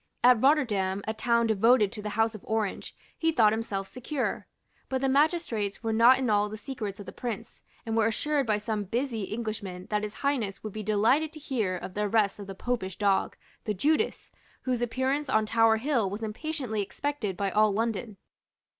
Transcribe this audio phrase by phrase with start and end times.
[0.23, 4.47] At Rotterdam, a town devoted to the House of Orange, he thought himself secure.
[4.89, 8.47] But the magistrates were not in all the secrets of the Prince, and were assured
[8.47, 12.39] by some busy Englishmen that His Highness would be delighted to hear of the arrest
[12.39, 13.35] of the Popish dog,
[13.65, 14.31] the Judas,
[14.63, 18.17] whose appearance on Tower Hill was impatiently expected by all London.